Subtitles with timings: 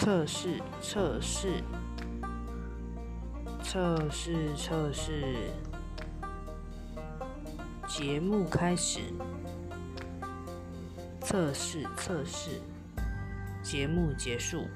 [0.00, 1.48] 测试测试
[3.64, 5.50] 测试测试
[7.88, 9.00] 节目开始。
[11.20, 12.60] 测试测试
[13.60, 14.68] 节目结束。